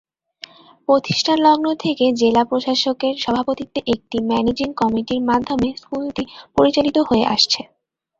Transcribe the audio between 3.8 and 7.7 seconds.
একটি ম্যানেজিং কমিটির মাধ্যমে স্কুলটি পরিচালিত হয়ে আসছে।